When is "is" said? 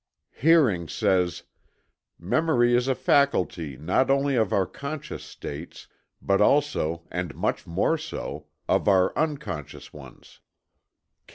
2.75-2.87